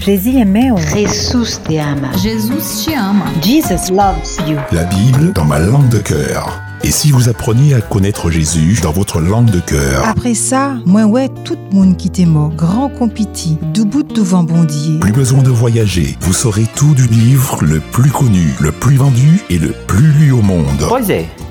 [0.00, 0.70] Jésus aimait.
[0.94, 2.08] Jesús te ama.
[2.22, 3.26] Jesus te ama.
[3.42, 4.56] Jesus loves you.
[4.72, 6.60] La Bible dans ma langue de cœur.
[6.84, 10.06] Et si vous appreniez à connaître Jésus dans votre langue de cœur?
[10.06, 14.22] Après ça, moi ouais, tout le monde qui t'est mort, grand compiti, du bout de
[14.22, 15.00] vent bondier.
[15.00, 19.40] Plus besoin de voyager, vous saurez tout du livre le plus connu, le plus vendu
[19.50, 20.86] et le plus lu au monde.
[20.86, 21.00] Pois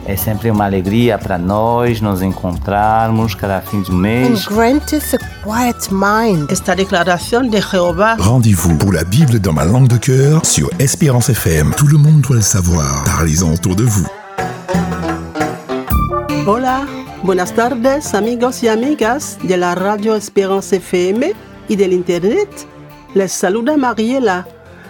[0.08, 4.46] é, sempre uma alegria para nós nos encontrarmos cada fim de and mês.
[4.48, 6.50] granteth a quiet mind.
[6.50, 11.30] Esta declaración de Jehová Rendez-vous pour la Bible dans ma langue de cœur sur Espérance
[11.30, 11.74] FM.
[11.76, 13.04] Tout le monde doit le savoir.
[13.06, 14.08] Parlez-en autour de vous.
[16.46, 16.86] Hola,
[17.24, 21.34] buenas tardes amigos y amigas de la radio Esperance FM
[21.68, 22.50] y del Internet.
[23.14, 24.48] Les saluda Mariela.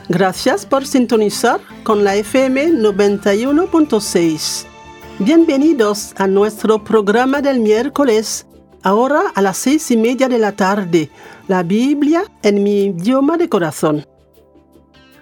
[0.09, 4.77] Gracias por sintonizar con la FM 91.6.
[5.20, 8.45] Bienvenidos a nuestro programa del miércoles,
[8.84, 11.09] ahora a las seis y media de la tarde,
[11.48, 14.05] la Biblia en mi idioma de corazón.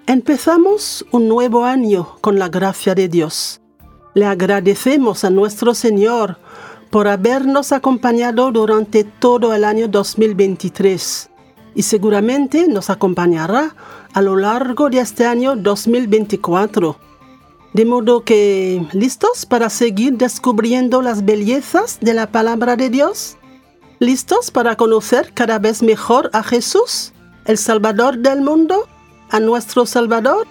[0.06, 3.62] Empezamos un nuevo año con la gracia de Dios.
[4.16, 6.40] Le agradecemos a nuestro Señor
[6.90, 11.30] por habernos acompañado durante todo el año 2023
[11.74, 13.74] y seguramente nos acompañará
[14.12, 17.15] a lo largo de este año 2024.
[17.76, 23.36] De modo que, ¿listos para seguir descubriendo las bellezas de la palabra de Dios?
[24.00, 27.12] ¿Listos para conocer cada vez mejor a Jesús,
[27.44, 28.88] el Salvador del mundo,
[29.30, 30.48] a nuestro Salvador?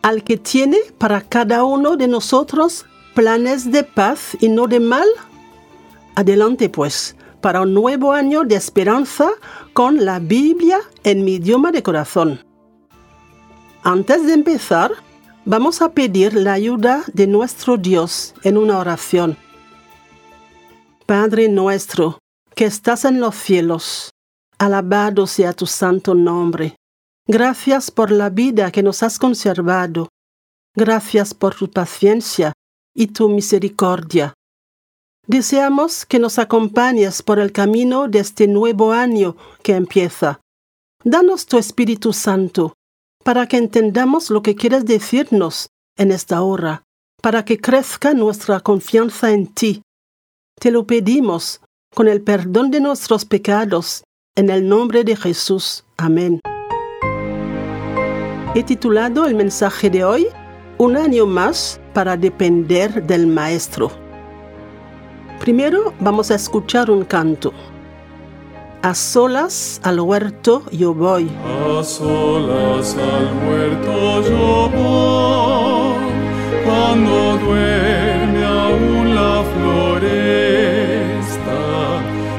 [0.00, 5.06] al que tiene para cada uno de nosotros planes de paz y no de mal?
[6.14, 9.28] Adelante pues, para un nuevo año de esperanza
[9.74, 12.40] con la Biblia en mi idioma de corazón.
[13.82, 14.90] Antes de empezar,
[15.44, 19.36] vamos a pedir la ayuda de nuestro Dios en una oración.
[21.06, 22.18] Padre nuestro,
[22.54, 24.10] que estás en los cielos,
[24.58, 26.76] alabado sea tu santo nombre.
[27.26, 30.08] Gracias por la vida que nos has conservado.
[30.76, 32.52] Gracias por tu paciencia
[32.94, 34.34] y tu misericordia.
[35.26, 40.40] Deseamos que nos acompañes por el camino de este nuevo año que empieza.
[41.04, 42.74] Danos tu Espíritu Santo
[43.24, 46.82] para que entendamos lo que quieres decirnos en esta hora,
[47.22, 49.82] para que crezca nuestra confianza en ti.
[50.58, 51.60] Te lo pedimos
[51.94, 54.04] con el perdón de nuestros pecados,
[54.36, 55.84] en el nombre de Jesús.
[55.96, 56.40] Amén.
[58.54, 60.26] He titulado el mensaje de hoy
[60.78, 63.90] Un año más para depender del Maestro.
[65.38, 67.52] Primero vamos a escuchar un canto.
[68.82, 71.30] A solas al huerto yo voy.
[71.44, 76.00] A solas al huerto yo voy,
[76.64, 80.08] cuando duerme aún la floresta,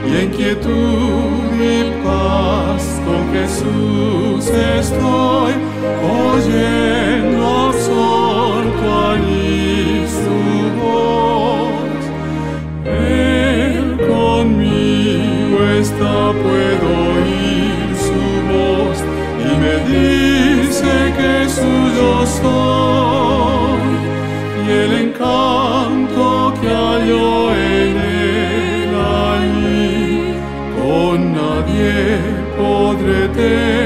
[0.07, 5.53] y en quietud y paz con Jesús estoy,
[6.33, 8.30] oyendo absorto
[16.07, 18.97] puedo oír su voz
[19.39, 23.91] y me dice que suyo soy
[24.65, 28.91] y el encanto que hallo en él
[29.29, 30.33] allí
[30.81, 31.93] con nadie
[32.57, 33.81] podré tener.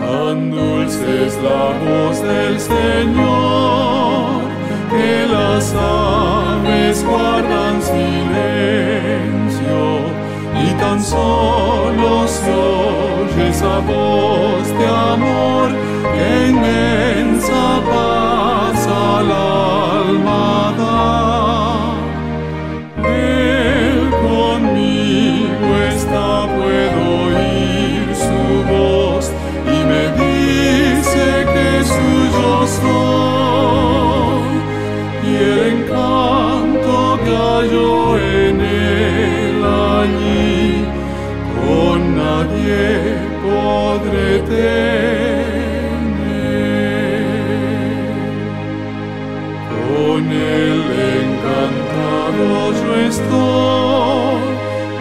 [0.00, 4.38] Tan dulce es la voz del Señor
[4.90, 5.28] que
[5.58, 5.74] aves
[12.48, 15.68] solo se oye esa voz de amor
[50.18, 50.82] Con él
[51.22, 54.42] encantado yo estoy,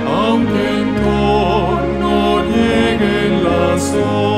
[0.06, 4.37] aunque en torno lleguen las sombras,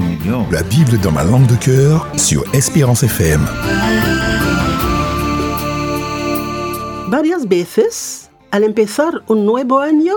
[0.00, 0.46] melhor?
[0.50, 3.44] La Bible dans ma langue de cœur sur Espérance FM.
[7.08, 10.14] Varias veces, al empezar un nuevo año,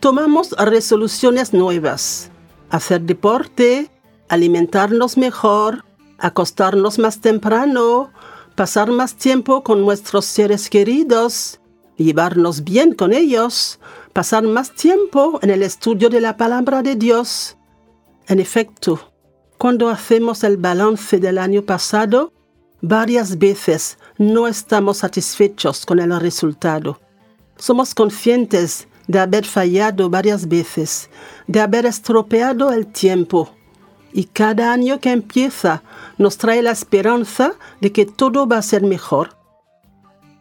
[0.00, 2.30] tomamos resoluciones nuevas.
[2.70, 3.88] Hacer deporte,
[4.28, 5.84] alimentarnos mejor,
[6.18, 8.10] acostarnos más temprano,
[8.56, 11.60] pasar más tiempo con nuestros seres queridos,
[11.96, 13.78] llevarnos bien con ellos,
[14.12, 17.56] pasar más tiempo en el estudio de la palabra de Dios.
[18.26, 19.12] En efecto,
[19.58, 22.32] cuando hacemos el balance del año pasado,
[22.80, 26.98] varias veces no estamos satisfechos con el resultado.
[27.56, 31.10] Somos conscientes de haber fallado varias veces,
[31.46, 33.50] de haber estropeado el tiempo.
[34.12, 35.82] Y cada año que empieza
[36.18, 39.36] nos trae la esperanza de que todo va a ser mejor,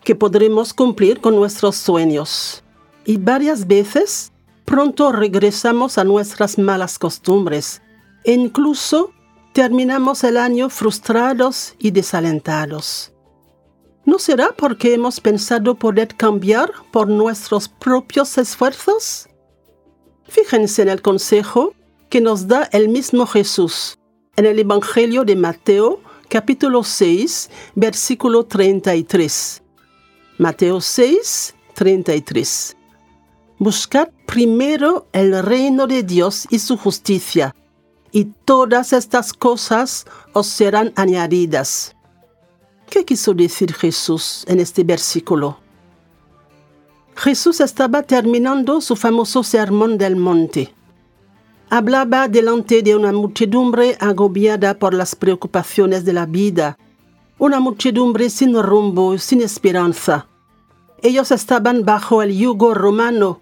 [0.04, 2.64] que podremos cumplir con nuestros sueños.
[3.06, 4.32] Y varias veces
[4.66, 7.82] pronto regresamos a nuestras malas costumbres
[8.24, 9.12] e incluso
[9.54, 13.12] terminamos el año frustrados y desalentados.
[14.06, 19.28] ¿No será porque hemos pensado poder cambiar por nuestros propios esfuerzos?
[20.28, 21.74] Fíjense en el consejo
[22.10, 23.98] que nos da el mismo Jesús
[24.36, 26.00] en el Evangelio de Mateo
[26.30, 29.62] capítulo 6 versículo 33.
[30.38, 32.78] Mateo 6, 33.
[33.62, 37.54] Buscad primero el reino de Dios y su justicia,
[38.10, 41.94] y todas estas cosas os serán añadidas.
[42.90, 45.58] ¿Qué quiso decir Jesús en este versículo?
[47.18, 50.74] Jesús estaba terminando su famoso sermón del monte.
[51.70, 56.78] Hablaba delante de una muchedumbre agobiada por las preocupaciones de la vida,
[57.38, 60.30] una muchedumbre sin rumbo, sin esperanza.
[61.02, 63.42] Ellos estaban bajo el yugo romano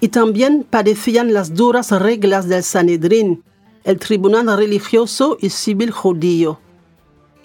[0.00, 3.42] y también padecían las duras reglas del Sanedrín,
[3.84, 6.60] el tribunal religioso y civil judío.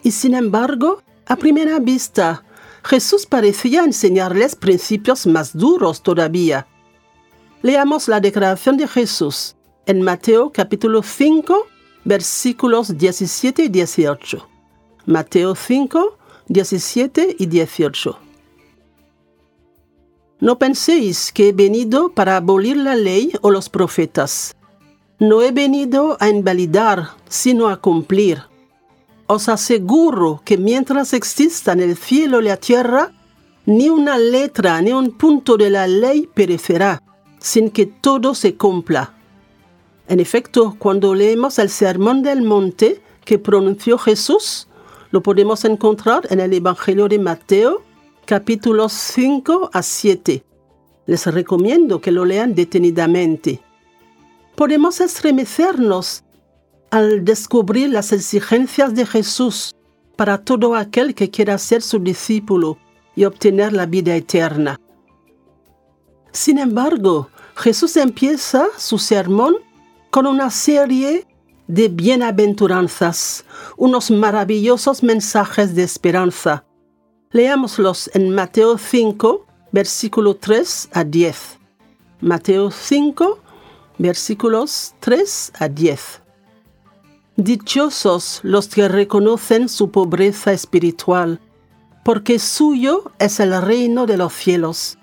[0.04, 2.44] Y sin embargo, a primera vista,
[2.84, 6.68] Jesús parecía enseñarles principios más duros todavía.
[7.62, 9.56] Leamos la declaración de Jesús
[9.86, 11.68] en Mateo capítulo 5,
[12.04, 14.48] versículos 17 y 18.
[15.06, 18.31] Mateo 5, 17 y 18.
[20.42, 24.56] No penséis que he venido para abolir la ley o los profetas.
[25.20, 28.42] No he venido a invalidar, sino a cumplir.
[29.28, 33.12] Os aseguro que mientras existan el cielo y la tierra,
[33.68, 37.04] ni una letra ni un punto de la ley perecerá,
[37.38, 39.14] sin que todo se cumpla.
[40.08, 44.68] En efecto, cuando leemos el Sermón del Monte que pronunció Jesús,
[45.12, 47.84] lo podemos encontrar en el Evangelio de Mateo,
[48.32, 50.46] capítulos 5 a 7.
[51.06, 53.62] Les recomiendo que lo lean detenidamente.
[54.56, 56.24] Podemos estremecernos
[56.92, 59.76] al descubrir las exigencias de Jesús
[60.16, 62.78] para todo aquel que quiera ser su discípulo
[63.18, 64.80] y obtener la vida eterna.
[66.32, 69.56] Sin embargo, Jesús empieza su sermón
[70.10, 71.28] con una serie
[71.68, 73.44] de bienaventuranzas,
[73.76, 76.64] unos maravillosos mensajes de esperanza.
[77.34, 81.60] Leámoslos en Mateo 5, versículo 3 a 10.
[82.20, 83.40] Mateo 5,
[84.00, 86.22] versículos 3 a 10.
[87.38, 91.40] Dichosos los que reconocen su pobreza espiritual,
[92.04, 94.98] porque suyo es el reino de los cielos.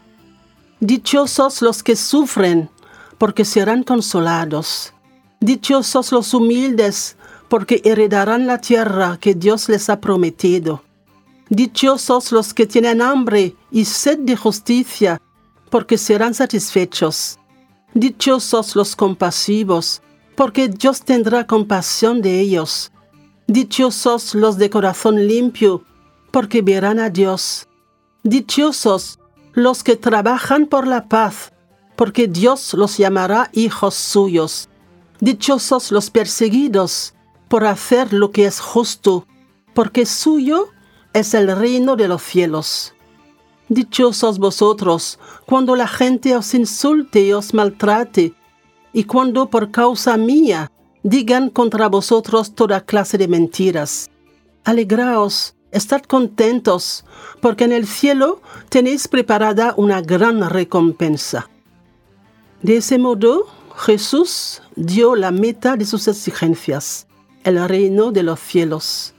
[0.81, 2.69] Dichosos los que sufren,
[3.17, 4.93] porque serán consolados.
[5.41, 7.17] Dichosos los humildes,
[7.49, 10.83] porque heredarán la tierra que Dios les ha prometido.
[11.51, 15.21] Dichosos los que tienen hambre y sed de justicia,
[15.71, 17.39] porque serán satisfechos.
[17.95, 20.03] Dichosos los compasivos,
[20.37, 22.93] porque Dios tendrá compasión de ellos.
[23.47, 25.85] Dichosos los de corazón limpio,
[26.31, 27.67] porque verán a Dios.
[28.23, 29.19] Dichosos
[29.55, 31.53] los que trabajan por la paz,
[31.97, 34.69] porque Dios los llamará hijos suyos.
[35.21, 37.15] Dichosos los perseguidos
[37.49, 39.27] por hacer lo que es justo,
[39.73, 40.69] porque suyo
[41.19, 42.95] es el reino de los cielos.
[43.69, 48.35] Dichosos vosotros cuando la gente os insulte y os maltrate,
[48.93, 50.71] y cuando por causa mía
[51.03, 54.09] digan contra vosotros toda clase de mentiras.
[54.65, 57.05] Alegraos, estad contentos,
[57.41, 61.51] porque en el cielo tenéis preparada una gran recompensa.
[62.63, 63.47] De ese modo,
[63.77, 67.07] Jesús dio la meta de sus exigencias,
[67.45, 69.15] el reino de los cielos.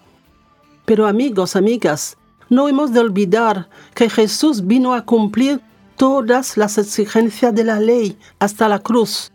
[0.90, 2.18] Pero amigos, amigas,
[2.50, 5.62] no hemos de olvidar que Jesús vino a cumplir
[5.98, 9.32] todas las exigencias de la ley hasta la cruz.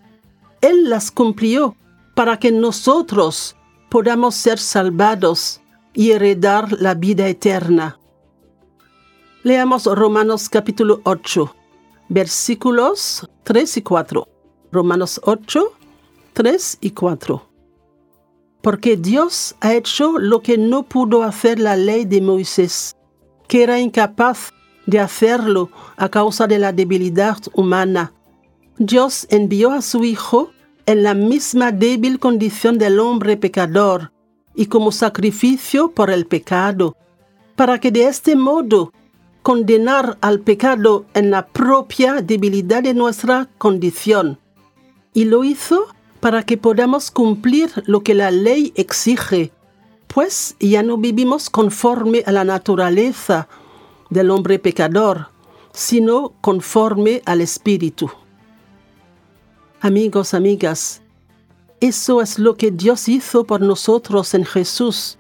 [0.61, 1.77] Él las cumplió
[2.17, 3.55] para que nosotros
[3.89, 5.61] podamos ser salvados
[5.93, 8.01] y heredar la vida eterna.
[9.45, 11.55] Leamos Romanos capítulo 8,
[12.09, 14.29] versículos 3 y 4.
[14.73, 15.73] Romanos 8,
[16.33, 17.54] 3 y 4.
[18.65, 22.97] Porque Dios ha hecho lo que no pudo hacer la ley de Moisés,
[23.47, 24.55] que era incapaz
[24.87, 25.69] de hacerlo
[25.99, 28.15] a causa de la debilidad humana.
[28.79, 30.51] Dios envió a su Hijo
[30.87, 34.13] en la misma débil condición del hombre pecador
[34.55, 36.97] y como sacrificio por el pecado,
[37.57, 38.95] para que de este modo
[39.43, 44.39] condenar al pecado en la propia debilidad de nuestra condición.
[45.13, 45.94] Y lo hizo
[46.25, 49.53] para que podamos cumplir lo que la ley exige,
[50.07, 53.47] pues ya no vivimos conforme a la naturaleza
[54.09, 55.29] del hombre pecador,
[55.75, 58.11] sino conforme al Espíritu.
[59.83, 61.03] Amigos, amigas,
[61.79, 65.19] eso es lo que Dios hizo por nosotros en Jesús.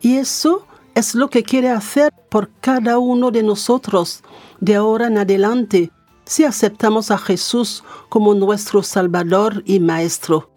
[0.00, 0.66] Y eso
[0.96, 4.24] es lo que quiere hacer por cada uno de nosotros
[4.58, 5.92] de ahora en adelante
[6.30, 10.48] si aceptamos a Jesús como nuestro Salvador y Maestro.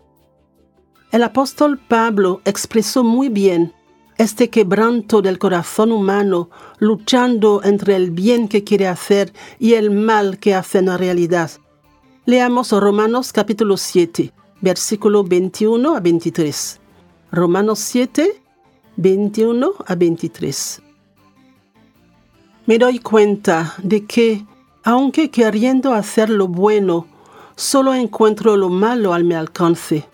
[1.12, 3.74] El apóstol Pablo expresó muy bien
[4.20, 10.38] este quebranto del corazón humano luchando entre el bien que quiere hacer y el mal
[10.38, 11.50] que hace en la realidad.
[12.26, 16.82] Leamos Romanos capítulo 7, versículo 21 a 23.
[17.32, 18.44] Romanos 7,
[18.98, 20.84] 21 a 23.
[22.68, 24.46] Me doy cuenta de que,
[24.84, 27.08] aunque queriendo hacer lo bueno,
[27.56, 30.06] solo encuentro lo malo al mi alcance.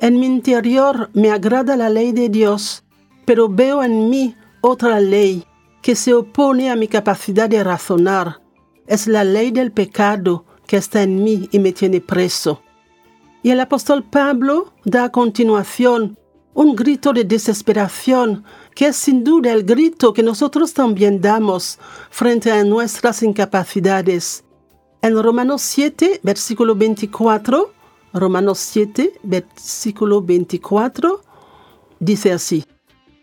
[0.00, 2.84] En mi interior me agrada la ley de Dios,
[3.24, 5.44] pero veo en mí otra ley
[5.80, 8.40] que se opone a mi capacidad de razonar.
[8.86, 12.62] Es la ley del pecado que está en mí y me tiene preso.
[13.42, 16.18] Y el apóstol Pablo da a continuación
[16.54, 21.78] un grito de desesperación que es sin duda el grito que nosotros también damos
[22.10, 24.44] frente a nuestras incapacidades.
[25.02, 27.72] En Romanos 7, versículo 24,
[28.14, 31.22] Romanos 7, versículo 24,
[31.98, 32.64] dice así,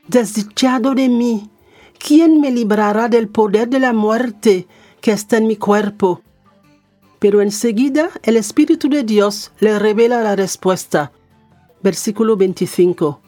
[0.07, 1.49] Desdichado de mí,
[1.97, 4.67] ¿quién me librará del poder de la muerte
[5.01, 6.21] que está en mi cuerpo?
[7.19, 11.11] Pero enseguida el Espíritu de Dios le revela la respuesta.
[11.83, 13.21] Versículo 25.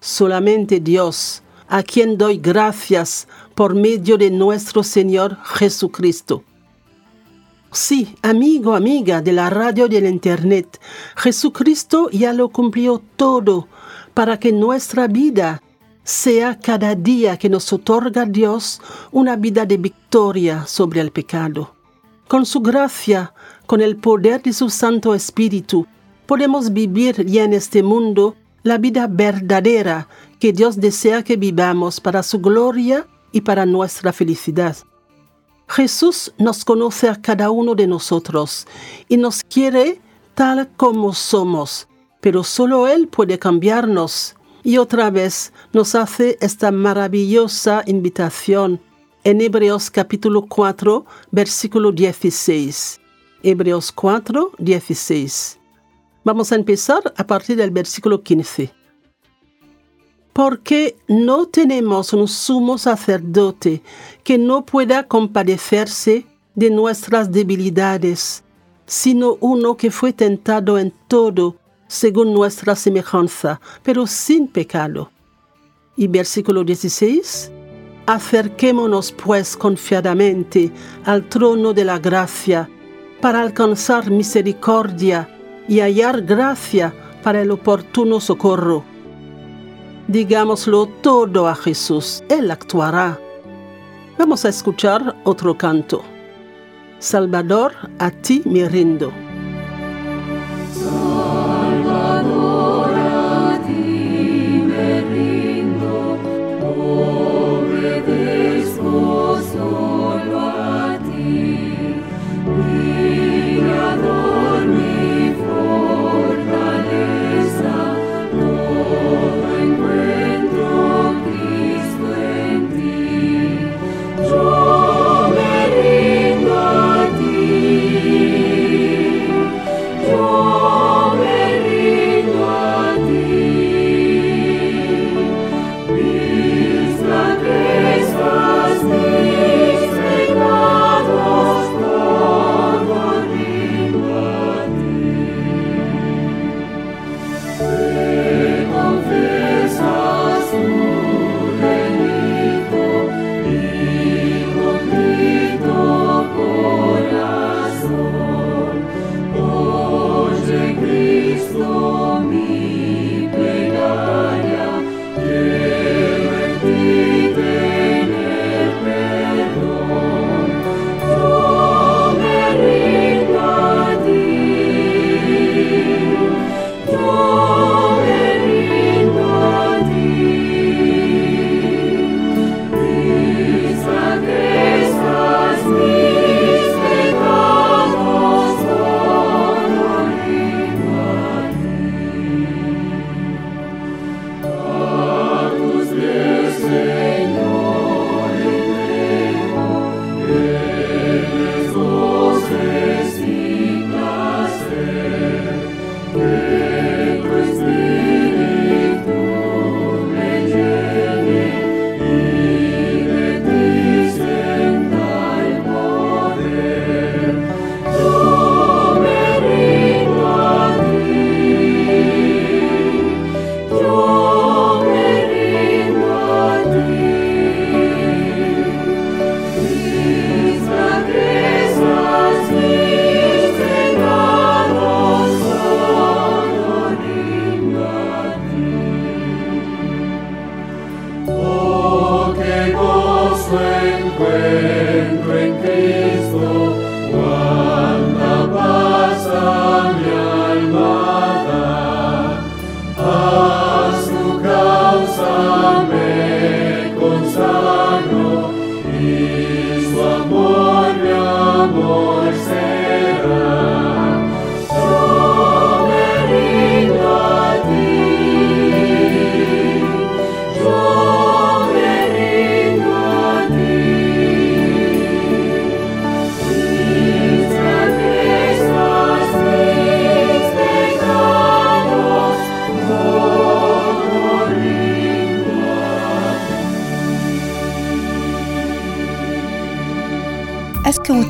[0.00, 6.44] Solamente Dios, a quien doy gracias por medio de nuestro Señor Jesucristo.
[7.70, 10.78] Sí, amigo, amiga de la radio y del Internet,
[11.16, 13.68] Jesucristo ya lo cumplió todo
[14.12, 15.62] para que nuestra vida
[16.04, 21.74] sea cada día que nos otorga Dios una vida de victoria sobre el pecado.
[22.28, 23.32] Con su gracia,
[23.64, 25.86] con el poder de su Santo Espíritu,
[26.26, 30.06] podemos vivir ya en este mundo la vida verdadera
[30.42, 34.76] que Dios desea que vivamos para su gloria y para nuestra felicidad.
[35.68, 38.66] Jesús nos conoce a cada uno de nosotros
[39.08, 40.00] y nos quiere
[40.34, 41.86] tal como somos,
[42.20, 44.34] pero solo Él puede cambiarnos.
[44.64, 48.80] Y otra vez nos hace esta maravillosa invitación
[49.22, 53.00] en Hebreos capítulo 4, versículo 16.
[53.44, 55.60] Hebreos 4, 16.
[56.24, 58.81] Vamos a empezar a partir del versículo 15.
[60.32, 63.82] Porque no tenemos un sumo sacerdote
[64.24, 68.44] que no pueda compadecerse de nuestras debilidades,
[68.86, 75.10] sino uno que fue tentado en todo según nuestra semejanza, pero sin pecado.
[75.96, 77.50] Y versículo 16.
[78.06, 80.72] Acerquémonos pues confiadamente
[81.04, 82.68] al trono de la gracia
[83.20, 85.28] para alcanzar misericordia
[85.68, 88.84] y hallar gracia para el oportuno socorro.
[90.12, 93.18] Digámoslo todo a Jesús, Él actuará.
[94.18, 96.02] Vamos a escuchar otro canto.
[96.98, 99.10] Salvador, a ti me rindo.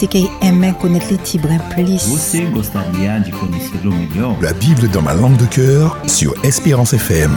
[0.02, 2.08] Est-ce que vous t'es aimé connaître les tibres plus?
[2.08, 4.36] Você gostaria de conhecê-lo melhor?
[4.42, 7.30] La Bible dans ma langue de cœur sur Espérance FM.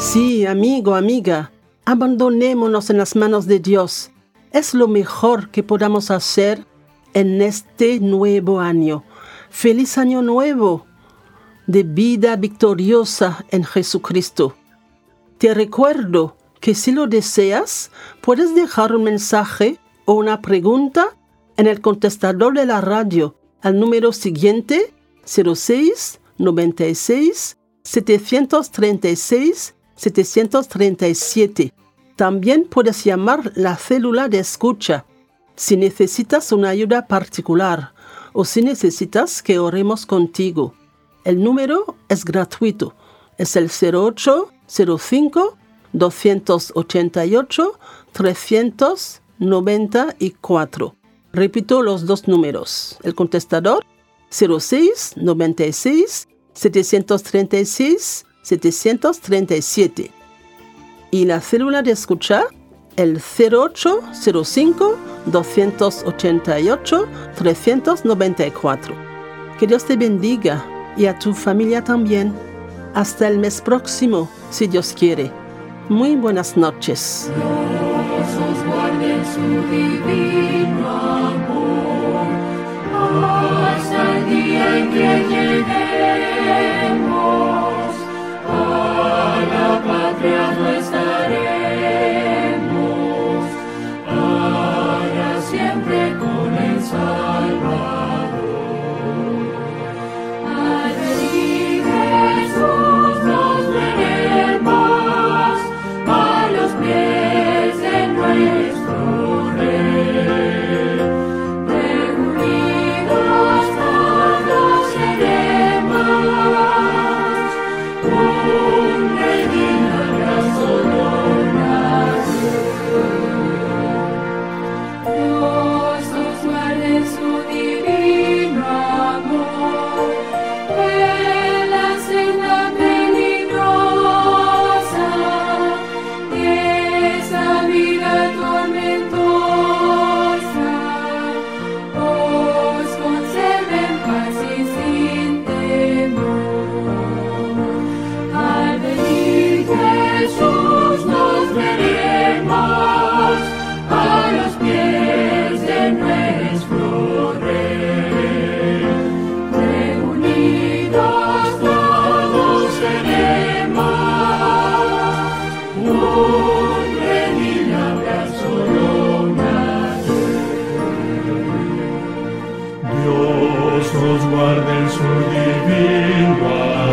[0.00, 1.50] Sí, amigo, amiga,
[1.84, 4.10] abandonémonos en las manos de Dios.
[4.50, 6.64] Es lo mejor que podamos hacer
[7.12, 9.04] en este nuevo año.
[9.50, 10.86] Feliz año nuevo
[11.66, 14.54] de vida victoriosa en Jesucristo.
[15.36, 17.90] Te recuerdo que si lo deseas,
[18.20, 21.16] puedes dejar un mensaje o una pregunta
[21.56, 24.94] en el contestador de la radio al número siguiente
[25.24, 31.72] 06 96 736 737.
[32.16, 35.04] También puedes llamar la célula de escucha
[35.56, 37.92] si necesitas una ayuda particular
[38.32, 40.74] o si necesitas que oremos contigo.
[41.24, 42.94] El número es gratuito.
[43.36, 45.58] Es el 0805
[45.92, 47.78] 288
[48.12, 50.94] 394.
[51.32, 52.96] Repito los dos números.
[53.02, 53.84] El contestador
[54.30, 60.10] 06 96 736 737.
[61.10, 62.44] Y la célula de escucha
[62.96, 64.96] el 0805
[65.26, 68.94] 288 394.
[69.58, 70.64] Que Dios te bendiga
[70.96, 72.32] y a tu familia también.
[72.94, 75.30] Hasta el mes próximo, si Dios quiere.
[75.88, 77.30] Muy buenas noches.
[83.66, 85.64] Hasta el día que lleguemos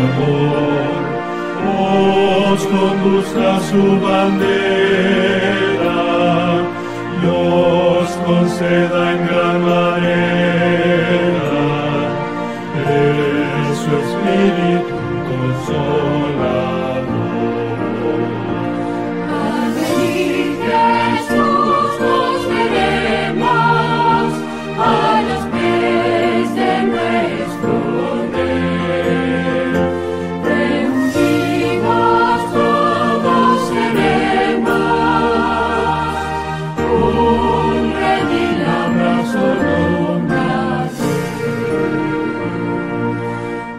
[0.06, 1.04] amor,
[2.52, 4.38] os conduzca su bandera,
[7.22, 7.24] y
[8.26, 10.55] conceda en gran manera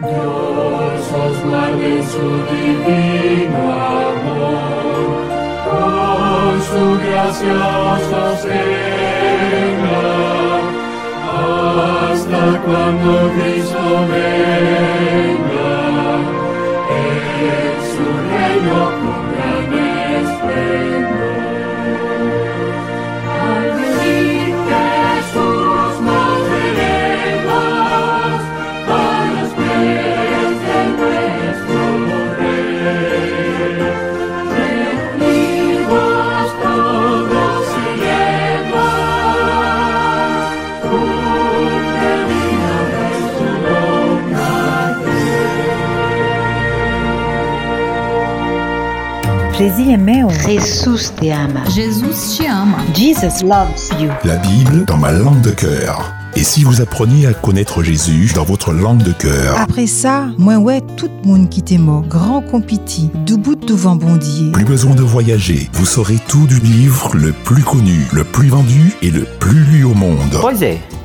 [0.08, 3.62] Dios os guarde su divino
[4.00, 5.06] amor,
[5.66, 7.58] con su gracia
[7.92, 9.36] os sostenga,
[12.08, 15.76] hasta cuando Cristo venga,
[16.96, 19.27] en su reino.
[49.58, 50.28] Jésus meu.
[50.46, 51.64] Jesus te ama.
[51.68, 52.76] Jesus te ama.
[52.94, 54.08] Jesus loves you.
[54.22, 56.14] La Bible dans ma langue de cœur.
[56.36, 59.58] Et si vous appreniez à connaître Jésus dans votre langue de cœur?
[59.58, 63.96] Après ça, moi ouais tout monde qui t'est mort, grand compiti, du bout de vent
[63.96, 64.52] bondier.
[64.52, 68.92] Plus besoin de voyager, vous saurez tout du livre le plus connu, le plus vendu
[69.02, 70.38] et le plus lu au monde.
[70.40, 70.52] Pois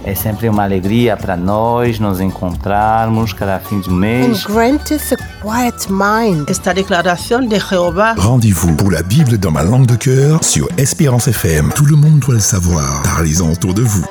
[0.03, 4.43] é, sempre uma alegria para nós nos encontrarmos cada fim de And mês.
[4.45, 6.49] granteth a quiet mind.
[6.49, 6.83] Esta de
[8.17, 11.71] Rendez-vous pour la Bible dans ma langue de cœur sur Espérance FM.
[11.75, 13.03] Tout le monde doit le savoir.
[13.03, 14.05] Parlez-en autour de vous.